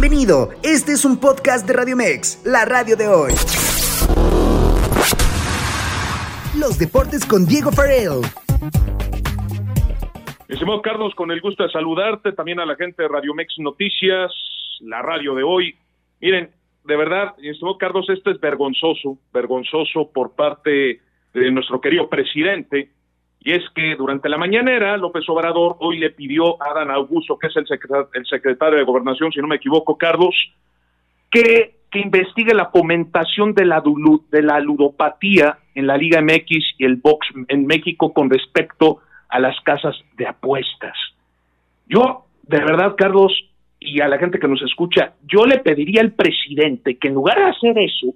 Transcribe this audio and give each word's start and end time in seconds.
Bienvenido, 0.00 0.50
este 0.62 0.92
es 0.92 1.04
un 1.04 1.18
podcast 1.18 1.66
de 1.66 1.72
Radio 1.72 1.96
Mex, 1.96 2.46
la 2.46 2.64
radio 2.64 2.94
de 2.94 3.08
hoy. 3.08 3.32
Los 6.56 6.78
deportes 6.78 7.26
con 7.26 7.44
Diego 7.44 7.72
Farrell. 7.72 8.22
Estimado 10.46 10.82
Carlos, 10.82 11.12
con 11.16 11.32
el 11.32 11.40
gusto 11.40 11.64
de 11.64 11.70
saludarte, 11.70 12.30
también 12.30 12.60
a 12.60 12.64
la 12.64 12.76
gente 12.76 13.02
de 13.02 13.08
Radio 13.08 13.34
Mex 13.34 13.54
Noticias, 13.58 14.30
la 14.82 15.02
radio 15.02 15.34
de 15.34 15.42
hoy. 15.42 15.74
Miren, 16.20 16.52
de 16.84 16.96
verdad, 16.96 17.34
estimado 17.42 17.76
Carlos, 17.76 18.08
esto 18.08 18.30
es 18.30 18.38
vergonzoso, 18.38 19.18
vergonzoso 19.32 20.12
por 20.12 20.36
parte 20.36 21.00
de 21.34 21.50
nuestro 21.50 21.80
querido 21.80 22.08
presidente, 22.08 22.92
y 23.40 23.52
es 23.52 23.62
que 23.74 23.94
durante 23.96 24.28
la 24.28 24.36
mañanera 24.36 24.96
López 24.96 25.28
Obrador 25.28 25.76
hoy 25.80 25.98
le 25.98 26.10
pidió 26.10 26.60
a 26.62 26.70
Adán 26.70 26.90
Augusto, 26.90 27.38
que 27.38 27.46
es 27.46 27.56
el, 27.56 27.66
el 28.14 28.26
secretario 28.26 28.78
de 28.78 28.84
Gobernación, 28.84 29.32
si 29.32 29.40
no 29.40 29.46
me 29.46 29.56
equivoco, 29.56 29.96
Carlos, 29.96 30.34
que, 31.30 31.76
investigue 31.94 32.54
la 32.54 32.66
fomentación 32.66 33.54
de 33.54 33.64
la, 33.64 33.82
de 34.30 34.42
la 34.42 34.60
ludopatía 34.60 35.58
en 35.74 35.86
la 35.86 35.96
Liga 35.96 36.20
MX 36.20 36.74
y 36.76 36.84
el 36.84 36.96
box 36.96 37.26
en 37.48 37.66
México 37.66 38.12
con 38.12 38.28
respecto 38.28 39.00
a 39.28 39.40
las 39.40 39.58
casas 39.62 39.96
de 40.16 40.26
apuestas. 40.26 40.96
Yo, 41.88 42.26
de 42.42 42.58
verdad, 42.58 42.94
Carlos, 42.96 43.32
y 43.80 44.00
a 44.00 44.08
la 44.08 44.18
gente 44.18 44.38
que 44.38 44.48
nos 44.48 44.62
escucha, 44.62 45.14
yo 45.26 45.46
le 45.46 45.58
pediría 45.60 46.02
al 46.02 46.12
presidente 46.12 46.98
que 46.98 47.08
en 47.08 47.14
lugar 47.14 47.38
de 47.38 47.44
hacer 47.44 47.78
eso, 47.78 48.14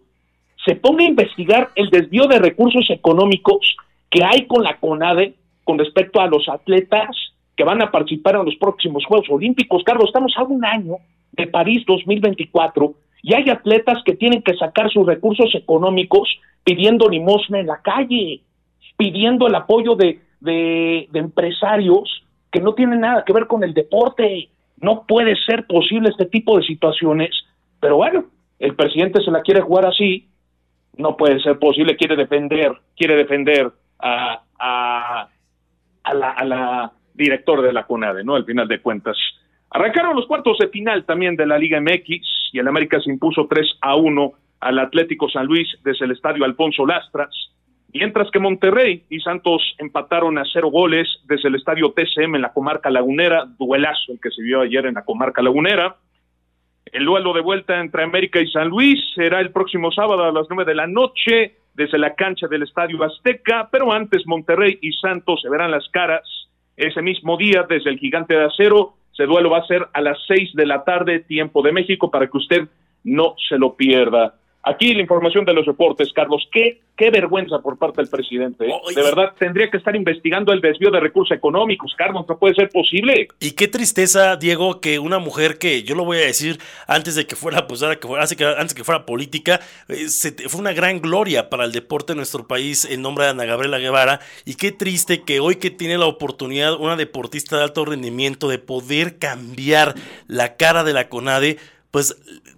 se 0.64 0.76
ponga 0.76 1.04
a 1.04 1.08
investigar 1.08 1.70
el 1.74 1.88
desvío 1.88 2.26
de 2.26 2.38
recursos 2.38 2.84
económicos 2.90 3.76
que 4.12 4.22
hay 4.22 4.46
con 4.46 4.62
la 4.62 4.76
CONADE 4.76 5.34
con 5.64 5.78
respecto 5.78 6.20
a 6.20 6.26
los 6.26 6.46
atletas 6.46 7.08
que 7.56 7.64
van 7.64 7.82
a 7.82 7.90
participar 7.90 8.36
en 8.36 8.44
los 8.44 8.56
próximos 8.56 9.04
Juegos 9.06 9.28
Olímpicos. 9.30 9.82
Carlos, 9.84 10.08
estamos 10.08 10.34
a 10.36 10.42
un 10.42 10.62
año 10.64 10.96
de 11.32 11.46
París 11.46 11.82
2024 11.86 12.94
y 13.22 13.34
hay 13.34 13.48
atletas 13.48 14.02
que 14.04 14.14
tienen 14.14 14.42
que 14.42 14.54
sacar 14.54 14.90
sus 14.90 15.06
recursos 15.06 15.54
económicos 15.54 16.28
pidiendo 16.62 17.08
limosna 17.08 17.60
en 17.60 17.68
la 17.68 17.80
calle, 17.80 18.42
pidiendo 18.98 19.46
el 19.46 19.54
apoyo 19.54 19.96
de, 19.96 20.20
de, 20.40 21.08
empresarios 21.14 22.22
que 22.50 22.60
no 22.60 22.74
tienen 22.74 23.00
nada 23.00 23.24
que 23.24 23.32
ver 23.32 23.46
con 23.46 23.64
el 23.64 23.72
deporte. 23.72 24.50
No 24.76 25.06
puede 25.06 25.36
ser 25.46 25.66
posible 25.66 26.10
este 26.10 26.26
tipo 26.26 26.58
de 26.58 26.64
situaciones, 26.64 27.30
pero 27.80 27.96
bueno, 27.96 28.26
el 28.58 28.74
presidente 28.74 29.22
se 29.24 29.30
la 29.30 29.40
quiere 29.40 29.62
jugar 29.62 29.86
así, 29.86 30.28
no 30.98 31.16
puede 31.16 31.40
ser 31.40 31.58
posible, 31.58 31.96
quiere 31.96 32.16
defender, 32.16 32.72
quiere 32.94 33.16
defender 33.16 33.72
a, 34.02 34.42
a, 34.58 36.14
la, 36.14 36.30
a 36.30 36.44
la 36.44 36.92
directora 37.14 37.62
de 37.62 37.72
la 37.72 37.86
CONADE, 37.86 38.24
¿no? 38.24 38.34
Al 38.34 38.44
final 38.44 38.68
de 38.68 38.80
cuentas. 38.80 39.16
Arrancaron 39.70 40.16
los 40.16 40.26
cuartos 40.26 40.58
de 40.58 40.68
final 40.68 41.04
también 41.06 41.36
de 41.36 41.46
la 41.46 41.56
Liga 41.56 41.80
MX 41.80 42.50
y 42.52 42.58
el 42.58 42.68
América 42.68 43.00
se 43.00 43.10
impuso 43.10 43.46
3 43.48 43.78
a 43.80 43.96
1 43.96 44.32
al 44.60 44.78
Atlético 44.78 45.30
San 45.30 45.46
Luis 45.46 45.68
desde 45.82 46.04
el 46.04 46.10
estadio 46.10 46.44
Alfonso 46.44 46.84
Lastras 46.84 47.52
mientras 47.92 48.30
que 48.30 48.38
Monterrey 48.38 49.04
y 49.08 49.20
Santos 49.20 49.74
empataron 49.78 50.38
a 50.38 50.44
cero 50.50 50.70
goles 50.70 51.08
desde 51.24 51.48
el 51.48 51.56
estadio 51.56 51.92
TCM 51.92 52.36
en 52.36 52.42
la 52.42 52.52
comarca 52.52 52.90
lagunera, 52.90 53.44
duelazo 53.58 54.12
el 54.12 54.20
que 54.20 54.30
se 54.30 54.42
vio 54.42 54.62
ayer 54.62 54.86
en 54.86 54.94
la 54.94 55.04
comarca 55.04 55.42
lagunera. 55.42 55.96
El 56.86 57.04
duelo 57.04 57.32
de 57.32 57.40
vuelta 57.40 57.80
entre 57.80 58.02
América 58.02 58.40
y 58.40 58.50
San 58.50 58.68
Luis 58.68 58.98
será 59.14 59.40
el 59.40 59.52
próximo 59.52 59.92
sábado 59.92 60.24
a 60.24 60.32
las 60.32 60.46
nueve 60.48 60.64
de 60.64 60.74
la 60.74 60.86
noche 60.86 61.56
desde 61.74 61.98
la 61.98 62.14
cancha 62.14 62.46
del 62.48 62.62
Estadio 62.62 63.02
Azteca, 63.02 63.68
pero 63.70 63.92
antes 63.92 64.26
Monterrey 64.26 64.78
y 64.82 64.92
Santos 64.92 65.40
se 65.42 65.48
verán 65.48 65.70
las 65.70 65.88
caras 65.88 66.22
ese 66.76 67.02
mismo 67.02 67.36
día 67.36 67.64
desde 67.68 67.90
el 67.90 67.98
Gigante 67.98 68.34
de 68.34 68.44
Acero. 68.44 68.94
Ese 69.12 69.24
duelo 69.24 69.50
va 69.50 69.58
a 69.58 69.66
ser 69.66 69.86
a 69.92 70.00
las 70.00 70.18
seis 70.26 70.50
de 70.54 70.66
la 70.66 70.84
tarde, 70.84 71.20
tiempo 71.20 71.62
de 71.62 71.72
México, 71.72 72.10
para 72.10 72.26
que 72.26 72.36
usted 72.36 72.68
no 73.04 73.34
se 73.48 73.58
lo 73.58 73.74
pierda. 73.76 74.34
Aquí 74.64 74.94
la 74.94 75.02
información 75.02 75.44
de 75.44 75.54
los 75.54 75.66
reportes, 75.66 76.12
Carlos. 76.12 76.48
Qué, 76.52 76.82
qué 76.96 77.10
vergüenza 77.10 77.58
por 77.58 77.78
parte 77.78 78.00
del 78.00 78.08
presidente. 78.08 78.64
¿eh? 78.64 78.72
De 78.94 79.02
verdad, 79.02 79.32
tendría 79.36 79.68
que 79.68 79.76
estar 79.76 79.96
investigando 79.96 80.52
el 80.52 80.60
desvío 80.60 80.92
de 80.92 81.00
recursos 81.00 81.36
económicos, 81.36 81.92
Carlos. 81.96 82.24
No 82.28 82.38
puede 82.38 82.54
ser 82.54 82.68
posible. 82.68 83.26
Y 83.40 83.52
qué 83.52 83.66
tristeza, 83.66 84.36
Diego, 84.36 84.80
que 84.80 85.00
una 85.00 85.18
mujer 85.18 85.58
que 85.58 85.82
yo 85.82 85.96
lo 85.96 86.04
voy 86.04 86.18
a 86.18 86.26
decir 86.26 86.60
antes 86.86 87.16
de 87.16 87.26
que 87.26 87.34
fuera, 87.34 87.66
pues 87.66 87.82
ahora 87.82 87.96
que 87.96 88.06
fuera, 88.06 88.22
antes 88.22 88.74
que 88.74 88.84
fuera 88.84 89.04
política, 89.04 89.58
eh, 89.88 90.06
fue 90.48 90.60
una 90.60 90.72
gran 90.72 91.00
gloria 91.00 91.50
para 91.50 91.64
el 91.64 91.72
deporte 91.72 92.12
de 92.12 92.18
nuestro 92.18 92.46
país 92.46 92.84
el 92.84 93.02
nombre 93.02 93.24
de 93.24 93.30
Ana 93.30 93.44
Gabriela 93.44 93.78
Guevara. 93.78 94.20
Y 94.44 94.54
qué 94.54 94.70
triste 94.70 95.22
que 95.22 95.40
hoy 95.40 95.56
que 95.56 95.70
tiene 95.70 95.98
la 95.98 96.06
oportunidad 96.06 96.74
una 96.74 96.94
deportista 96.94 97.56
de 97.56 97.64
alto 97.64 97.84
rendimiento 97.84 98.48
de 98.48 98.60
poder 98.60 99.18
cambiar 99.18 99.96
la 100.28 100.56
cara 100.56 100.84
de 100.84 100.92
la 100.92 101.08
CONADE, 101.08 101.58
pues 101.92 102.16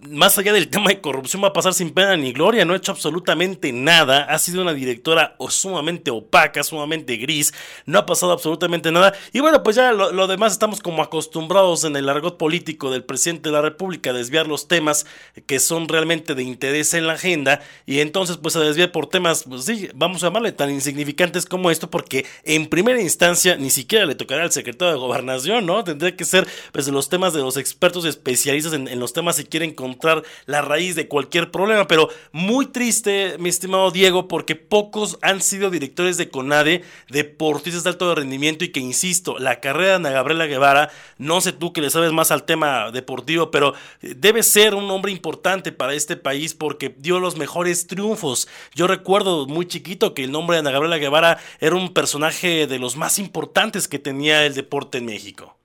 más 0.09 0.37
allá 0.37 0.53
del 0.53 0.69
tema 0.69 0.87
de 0.87 1.01
corrupción 1.01 1.43
va 1.43 1.49
a 1.49 1.53
pasar 1.53 1.73
sin 1.73 1.91
pena 1.91 2.15
ni 2.15 2.31
gloria, 2.31 2.63
no 2.63 2.73
ha 2.73 2.77
hecho 2.77 2.93
absolutamente 2.93 3.73
nada, 3.73 4.23
ha 4.23 4.39
sido 4.39 4.61
una 4.61 4.73
directora 4.73 5.35
sumamente 5.49 6.09
opaca, 6.09 6.63
sumamente 6.63 7.17
gris, 7.17 7.53
no 7.85 7.99
ha 7.99 8.05
pasado 8.05 8.31
absolutamente 8.31 8.93
nada. 8.93 9.13
Y 9.33 9.41
bueno, 9.41 9.61
pues 9.61 9.75
ya 9.75 9.91
lo, 9.91 10.27
demás 10.27 10.53
estamos 10.53 10.79
como 10.79 11.03
acostumbrados 11.03 11.83
en 11.83 11.97
el 11.97 12.07
argot 12.07 12.37
político 12.37 12.89
del 12.89 13.03
presidente 13.03 13.49
de 13.49 13.53
la 13.53 13.61
República 13.61 14.11
a 14.11 14.13
desviar 14.13 14.47
los 14.47 14.69
temas 14.69 15.05
que 15.45 15.59
son 15.59 15.89
realmente 15.89 16.33
de 16.33 16.43
interés 16.43 16.93
en 16.93 17.05
la 17.05 17.13
agenda. 17.13 17.59
Y 17.85 17.99
entonces 17.99 18.37
pues 18.37 18.53
se 18.53 18.61
desvía 18.61 18.93
por 18.93 19.07
temas, 19.07 19.43
pues 19.43 19.65
sí, 19.65 19.89
vamos 19.93 20.23
a 20.23 20.27
llamarle 20.27 20.53
tan 20.53 20.71
insignificantes 20.71 21.45
como 21.45 21.71
esto 21.71 21.89
porque 21.89 22.25
en 22.45 22.67
primera 22.67 23.01
instancia 23.01 23.57
ni 23.57 23.69
siquiera 23.69 24.05
le 24.05 24.15
tocará 24.15 24.43
al 24.43 24.53
secretario 24.53 24.93
de 24.93 24.99
Gobernación, 24.99 25.65
¿no? 25.65 25.83
Tendría 25.83 26.15
que 26.15 26.23
ser 26.23 26.47
pues 26.71 26.87
los 26.87 27.09
temas 27.09 27.33
de 27.33 27.41
los 27.41 27.57
expertos 27.57 28.05
especialistas 28.05 28.71
en, 28.71 28.87
en 28.87 28.99
los 29.01 29.11
temas 29.11 29.24
si 29.33 29.45
quiere 29.45 29.65
encontrar 29.65 30.23
la 30.45 30.61
raíz 30.61 30.95
de 30.95 31.07
cualquier 31.07 31.51
problema. 31.51 31.87
Pero 31.87 32.09
muy 32.31 32.67
triste, 32.67 33.37
mi 33.39 33.49
estimado 33.49 33.91
Diego, 33.91 34.27
porque 34.27 34.55
pocos 34.55 35.17
han 35.21 35.41
sido 35.41 35.69
directores 35.69 36.17
de 36.17 36.29
CONADE, 36.29 36.83
deportistas 37.09 37.83
de 37.83 37.89
alto 37.89 38.13
rendimiento 38.15 38.65
y 38.65 38.69
que, 38.69 38.79
insisto, 38.79 39.37
la 39.39 39.59
carrera 39.59 39.89
de 39.89 39.95
Ana 39.95 40.09
Gabriela 40.11 40.45
Guevara, 40.45 40.89
no 41.17 41.41
sé 41.41 41.51
tú 41.51 41.73
que 41.73 41.81
le 41.81 41.89
sabes 41.89 42.11
más 42.11 42.31
al 42.31 42.43
tema 42.43 42.91
deportivo, 42.91 43.51
pero 43.51 43.73
debe 44.01 44.43
ser 44.43 44.75
un 44.75 44.89
hombre 44.91 45.11
importante 45.11 45.71
para 45.71 45.93
este 45.93 46.15
país 46.15 46.53
porque 46.53 46.95
dio 46.97 47.19
los 47.19 47.37
mejores 47.37 47.87
triunfos. 47.87 48.47
Yo 48.73 48.87
recuerdo 48.87 49.47
muy 49.47 49.67
chiquito 49.67 50.13
que 50.13 50.23
el 50.23 50.31
nombre 50.31 50.55
de 50.55 50.59
Ana 50.59 50.71
Gabriela 50.71 50.97
Guevara 50.97 51.39
era 51.59 51.75
un 51.75 51.93
personaje 51.93 52.67
de 52.67 52.79
los 52.79 52.95
más 52.95 53.19
importantes 53.19 53.87
que 53.87 53.99
tenía 53.99 54.45
el 54.45 54.53
deporte 54.53 54.97
en 54.97 55.05
México 55.05 55.57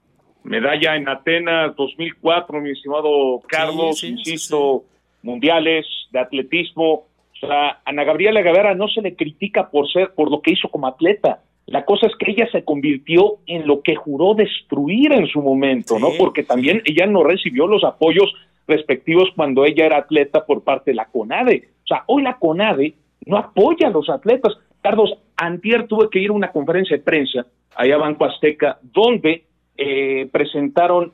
medalla 0.45 0.97
en 0.97 1.09
Atenas 1.09 1.75
2004, 1.77 2.61
mi 2.61 2.71
estimado 2.71 3.41
Carlos, 3.47 4.03
insisto, 4.05 4.85
mundiales 5.23 5.87
de 6.11 6.19
atletismo. 6.19 7.07
O 7.43 7.47
sea, 7.47 7.81
Ana 7.85 8.05
Gabriela 8.05 8.43
Guevara 8.43 8.75
no 8.75 8.89
se 8.89 9.03
le 9.03 9.17
critica 9.17 9.71
por 9.71 9.91
ser, 9.91 10.13
por 10.15 10.31
lo 10.31 10.43
que 10.43 10.53
hizo 10.53 10.69
como 10.69 10.87
atleta. 10.87 11.43
La 11.67 11.85
cosa 11.85 12.07
es 12.07 12.17
que 12.17 12.33
ella 12.33 12.49
se 12.51 12.65
convirtió 12.65 13.39
en 13.47 13.67
lo 13.67 13.83
que 13.83 13.95
juró 13.95 14.35
destruir 14.35 15.13
en 15.13 15.27
su 15.29 15.41
momento, 15.41 15.99
¿no? 15.99 16.09
Porque 16.19 16.43
también 16.43 16.83
ella 16.85 17.07
no 17.07 17.23
recibió 17.23 17.67
los 17.67 17.85
apoyos 17.85 18.35
respectivos 18.67 19.31
cuando 19.37 19.65
ella 19.65 19.87
era 19.87 19.99
atleta 19.99 20.45
por 20.45 20.65
parte 20.65 20.91
de 20.91 20.97
la 20.97 21.07
CONADE. 21.07 21.69
O 21.85 21.87
sea, 21.87 22.05
hoy 22.07 22.23
la 22.23 22.39
CONADE 22.39 22.95
no 23.27 23.37
apoya 23.37 23.89
a 23.89 23.91
los 23.91 24.09
atletas. 24.09 24.55
Carlos, 24.81 25.17
antier 25.37 25.87
tuve 25.87 26.09
que 26.11 26.19
ir 26.19 26.31
a 26.31 26.35
una 26.35 26.51
conferencia 26.51 26.97
de 26.97 27.03
prensa 27.03 27.47
allá 27.77 27.95
a 27.95 27.99
Banco 27.99 28.25
Azteca, 28.25 28.79
donde 28.83 29.45
eh, 29.83 30.29
presentaron 30.31 31.13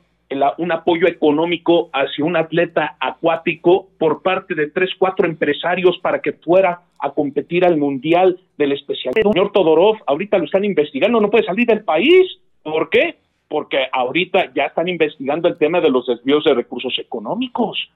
un 0.57 0.71
apoyo 0.73 1.07
económico 1.07 1.89
hacia 1.93 2.25
un 2.25 2.35
atleta 2.35 2.97
acuático 2.99 3.87
por 3.97 4.21
parte 4.21 4.55
de 4.55 4.67
tres, 4.67 4.89
cuatro 4.99 5.25
empresarios 5.25 5.97
para 5.99 6.19
que 6.19 6.33
fuera 6.33 6.81
a 6.99 7.11
competir 7.11 7.63
al 7.65 7.77
Mundial 7.77 8.37
del 8.57 8.73
Especial. 8.73 9.13
El 9.15 9.23
señor 9.23 9.53
Todorov, 9.53 9.95
ahorita 10.05 10.37
lo 10.37 10.43
están 10.43 10.65
investigando, 10.65 11.21
no 11.21 11.29
puede 11.29 11.45
salir 11.45 11.65
del 11.65 11.85
país. 11.85 12.39
¿Por 12.61 12.89
qué? 12.89 13.15
Porque 13.47 13.77
ahorita 13.89 14.51
ya 14.53 14.65
están 14.65 14.89
investigando 14.89 15.47
el 15.47 15.57
tema 15.57 15.79
de 15.79 15.89
los 15.89 16.05
desvíos 16.05 16.43
de 16.43 16.53
recursos 16.53 16.93
económicos. 16.99 17.89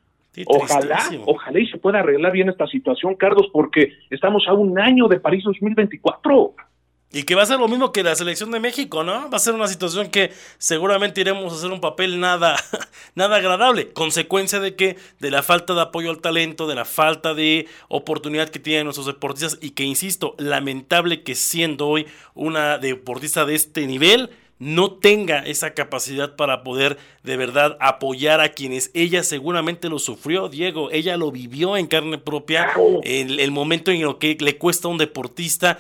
ojalá, 0.46 1.00
ojalá 1.26 1.60
y 1.60 1.68
se 1.68 1.80
pueda 1.80 2.00
arreglar 2.00 2.32
bien 2.32 2.48
esta 2.48 2.68
situación, 2.68 3.16
Carlos, 3.16 3.50
porque 3.52 3.92
estamos 4.10 4.48
a 4.48 4.54
un 4.54 4.80
año 4.80 5.10
de 5.10 5.20
París 5.20 5.44
2024. 5.44 6.56
Y 7.14 7.24
que 7.24 7.36
va 7.36 7.44
a 7.44 7.46
ser 7.46 7.60
lo 7.60 7.68
mismo 7.68 7.92
que 7.92 8.04
la 8.04 8.16
selección 8.16 8.52
de 8.52 8.62
México, 8.62 9.04
¿no? 9.04 9.30
Va 9.30 9.36
a 9.36 9.40
ser 9.40 9.54
una 9.54 9.68
situación 9.68 10.10
que 10.10 10.32
seguramente 10.58 11.20
iremos 11.20 11.52
a 11.52 11.58
hacer 11.58 11.72
un 11.72 11.82
papel 11.82 12.22
nada, 12.22 12.56
nada 13.16 13.36
agradable. 13.36 13.92
Consecuencia 13.92 14.62
de 14.62 14.76
que, 14.76 14.98
de 15.20 15.30
la 15.30 15.44
falta 15.44 15.74
de 15.74 15.82
apoyo 15.82 16.10
al 16.10 16.22
talento, 16.22 16.68
de 16.68 16.76
la 16.76 16.86
falta 16.86 17.34
de 17.34 17.68
oportunidad 17.90 18.48
que 18.48 18.60
tienen 18.60 18.86
nuestros 18.86 19.08
deportistas 19.08 19.58
y 19.62 19.72
que, 19.72 19.84
insisto, 19.84 20.36
lamentable 20.38 21.24
que 21.24 21.36
siendo 21.36 21.88
hoy 21.88 22.08
una 22.34 22.78
deportista 22.78 23.46
de 23.46 23.56
este 23.56 23.88
nivel, 23.88 24.30
no 24.62 24.92
tenga 24.92 25.40
esa 25.40 25.74
capacidad 25.74 26.36
para 26.36 26.62
poder 26.62 27.00
de 27.24 27.36
verdad 27.36 27.78
apoyar 27.80 28.42
a 28.42 28.50
quienes 28.50 28.92
ella 28.94 29.24
seguramente 29.24 29.90
lo 29.90 29.98
sufrió, 29.98 30.50
Diego, 30.50 30.92
ella 30.92 31.18
lo 31.18 31.32
vivió 31.32 31.78
en 31.78 31.88
carne 31.88 32.20
propia, 32.20 32.72
en 33.04 33.40
el 33.40 33.50
momento 33.50 33.90
en 33.90 34.02
el 34.02 34.20
que 34.20 34.38
le 34.40 34.60
cuesta 34.60 34.88
a 34.88 34.92
un 34.92 35.00
deportista 35.00 35.80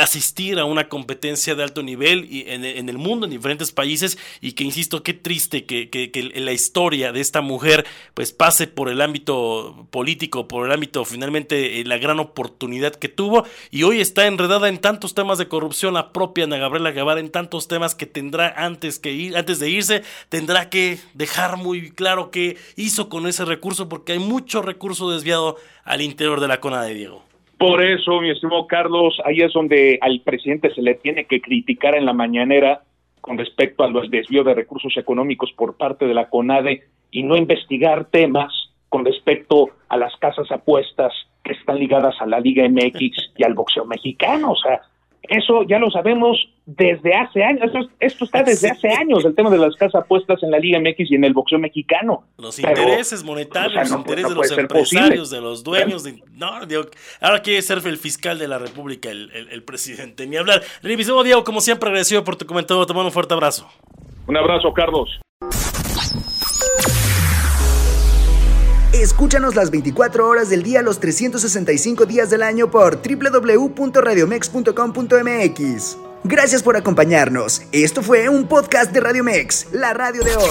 asistir 0.00 0.58
a 0.58 0.64
una 0.64 0.88
competencia 0.88 1.54
de 1.54 1.62
alto 1.62 1.82
nivel 1.82 2.26
y 2.30 2.44
en, 2.48 2.88
el 2.88 2.98
mundo, 2.98 3.26
en 3.26 3.32
diferentes 3.32 3.72
países, 3.72 4.18
y 4.40 4.52
que 4.52 4.62
insisto, 4.62 5.02
qué 5.02 5.14
triste 5.14 5.64
que, 5.64 5.88
que, 5.90 6.22
la 6.34 6.52
historia 6.52 7.12
de 7.12 7.20
esta 7.20 7.40
mujer 7.40 7.84
pues 8.14 8.32
pase 8.32 8.66
por 8.66 8.90
el 8.90 9.00
ámbito 9.00 9.88
político, 9.90 10.46
por 10.46 10.66
el 10.66 10.72
ámbito 10.72 11.04
finalmente 11.04 11.80
eh, 11.80 11.84
la 11.84 11.98
gran 11.98 12.20
oportunidad 12.20 12.94
que 12.94 13.08
tuvo, 13.08 13.44
y 13.70 13.82
hoy 13.82 14.00
está 14.00 14.26
enredada 14.26 14.68
en 14.68 14.78
tantos 14.78 15.14
temas 15.14 15.38
de 15.38 15.48
corrupción, 15.48 15.94
la 15.94 16.12
propia 16.12 16.44
Ana 16.44 16.58
Gabriela 16.58 16.92
Guevara, 16.92 17.20
en 17.20 17.30
tantos 17.30 17.66
temas 17.66 17.94
que 17.94 18.06
te 18.06 18.19
tendrá 18.20 18.52
antes, 18.54 18.98
que 18.98 19.12
ir, 19.12 19.34
antes 19.34 19.60
de 19.60 19.70
irse, 19.70 20.02
tendrá 20.28 20.68
que 20.68 20.98
dejar 21.14 21.56
muy 21.56 21.90
claro 21.90 22.30
qué 22.30 22.58
hizo 22.76 23.08
con 23.08 23.26
ese 23.26 23.46
recurso, 23.46 23.88
porque 23.88 24.12
hay 24.12 24.18
mucho 24.18 24.60
recurso 24.60 25.10
desviado 25.10 25.56
al 25.84 26.02
interior 26.02 26.38
de 26.38 26.48
la 26.48 26.60
CONA 26.60 26.82
de 26.82 26.94
Diego. 26.94 27.22
Por 27.56 27.82
eso, 27.82 28.20
mi 28.20 28.30
estimado 28.30 28.66
Carlos, 28.66 29.18
ahí 29.24 29.40
es 29.40 29.54
donde 29.54 29.98
al 30.02 30.20
presidente 30.20 30.70
se 30.74 30.82
le 30.82 30.96
tiene 30.96 31.24
que 31.24 31.40
criticar 31.40 31.94
en 31.94 32.04
la 32.04 32.12
mañanera 32.12 32.82
con 33.22 33.38
respecto 33.38 33.84
al 33.84 34.10
desvío 34.10 34.44
de 34.44 34.52
recursos 34.52 34.94
económicos 34.98 35.50
por 35.56 35.78
parte 35.78 36.04
de 36.04 36.12
la 36.12 36.28
CONADE 36.28 36.84
y 37.10 37.22
no 37.22 37.36
investigar 37.36 38.04
temas 38.10 38.52
con 38.90 39.06
respecto 39.06 39.70
a 39.88 39.96
las 39.96 40.14
casas 40.16 40.50
apuestas 40.52 41.14
que 41.42 41.52
están 41.52 41.78
ligadas 41.78 42.16
a 42.20 42.26
la 42.26 42.38
Liga 42.38 42.68
MX 42.68 43.32
y 43.38 43.44
al 43.44 43.54
boxeo 43.54 43.86
mexicano. 43.86 44.52
O 44.52 44.56
sea, 44.56 44.82
eso 45.22 45.62
ya 45.64 45.78
lo 45.78 45.90
sabemos 45.90 46.38
desde 46.66 47.14
hace 47.14 47.42
años. 47.42 47.70
Esto, 47.98 48.24
está 48.24 48.42
desde 48.42 48.70
hace 48.70 48.88
años, 48.88 49.24
el 49.24 49.34
tema 49.34 49.50
de 49.50 49.58
las 49.58 49.74
casas 49.76 50.04
puestas 50.06 50.42
en 50.42 50.50
la 50.50 50.58
Liga 50.58 50.78
MX 50.80 51.10
y 51.10 51.14
en 51.14 51.24
el 51.24 51.32
boxeo 51.32 51.58
mexicano. 51.58 52.24
Los 52.38 52.58
intereses 52.58 53.24
monetarios, 53.24 53.90
los 53.90 53.98
intereses 53.98 54.28
de 54.30 54.34
los 54.34 54.58
empresarios, 54.58 55.30
de 55.30 55.40
los 55.40 55.64
dueños. 55.64 56.04
no, 56.32 56.46
ahora 57.20 57.42
quiere 57.42 57.62
ser 57.62 57.78
el 57.84 57.96
fiscal 57.96 58.38
de 58.38 58.48
la 58.48 58.58
República, 58.58 59.10
el, 59.10 59.62
presidente. 59.64 60.26
Ni 60.26 60.36
hablar. 60.36 60.62
Revisemos, 60.82 61.24
Diego, 61.24 61.44
como 61.44 61.60
siempre, 61.60 61.88
agradecido 61.88 62.24
por 62.24 62.36
tu 62.36 62.46
comentario. 62.46 62.84
Te 62.86 62.94
mando 62.94 63.08
un 63.08 63.12
fuerte 63.12 63.34
abrazo. 63.34 63.68
Un 64.26 64.36
abrazo, 64.36 64.72
Carlos. 64.72 65.20
Escúchanos 68.92 69.54
las 69.54 69.70
24 69.70 70.26
horas 70.26 70.50
del 70.50 70.64
día, 70.64 70.82
los 70.82 70.98
365 70.98 72.06
días 72.06 72.28
del 72.28 72.42
año 72.42 72.72
por 72.72 72.98
www.radiomex.com.mx. 73.00 75.96
Gracias 76.24 76.62
por 76.62 76.76
acompañarnos. 76.76 77.62
Esto 77.70 78.02
fue 78.02 78.28
un 78.28 78.48
podcast 78.48 78.92
de 78.92 78.98
Radiomex, 79.00 79.68
la 79.72 79.94
radio 79.94 80.24
de 80.24 80.36
hoy. 80.36 80.50